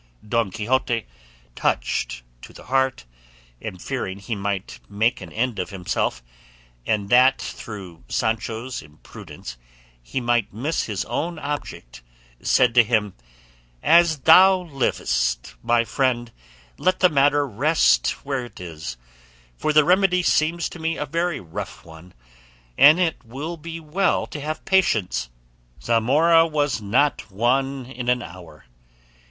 [0.27, 1.05] Don Quixote,
[1.55, 3.05] touched to the heart,
[3.61, 6.23] and fearing he might make an end of himself,
[6.87, 9.57] and that through Sancho's imprudence
[10.01, 12.01] he might miss his own object,
[12.41, 13.13] said to him,
[13.83, 16.31] "As thou livest, my friend,
[16.79, 18.97] let the matter rest where it is,
[19.55, 22.15] for the remedy seems to me a very rough one,
[22.75, 25.29] and it will be well to have patience;
[25.79, 28.65] 'Zamora was not won in an hour.